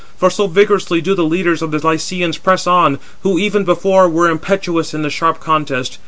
For 0.17 0.31
so 0.31 0.47
vigorously 0.47 0.99
do 0.99 1.13
the 1.13 1.23
leaders 1.23 1.61
of 1.61 1.69
the 1.69 1.77
Lycians 1.77 2.39
press 2.39 2.65
on, 2.65 2.97
who 3.21 3.37
even 3.37 3.63
before 3.63 4.09
were 4.09 4.31
impetuous 4.31 4.95
in 4.95 5.03
the 5.03 5.11
sharp 5.11 5.39
contest. 5.39 5.99